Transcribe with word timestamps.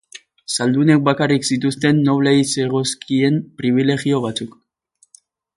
Zaldunek 0.55 1.03
bakarrik 1.09 1.45
zituzten 1.55 2.01
nobleei 2.09 2.41
zegozkien 2.55 3.39
pribilegio 3.63 4.23
batzuk. 4.29 4.61